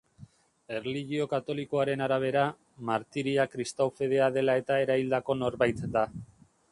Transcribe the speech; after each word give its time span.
Erlijio 0.75 1.27
katolikoaren 1.33 2.01
arabera, 2.05 2.45
martiria 2.91 3.45
kristau 3.51 3.87
fedea 3.99 4.31
dela-eta 4.39 4.79
eraildako 4.87 5.37
norbait 5.43 5.85
da. 5.99 6.07